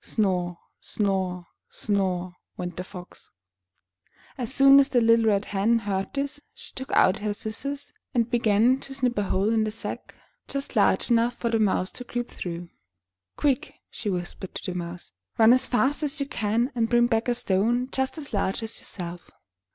[0.00, 3.30] Snore, snore, snore, went the Fox.
[4.38, 8.30] As soon as the little Red Hen heard this, she took out her scissors, and
[8.30, 10.14] began to snip a hole in the sack
[10.48, 12.70] just large 217 MY BOOK HOUSE enough for the Mouse to creep through.
[13.36, 17.28] "Quick/' she whispered to the Mouse, *'run as fast as you can and bring back
[17.28, 19.30] a stone just as large as yourself.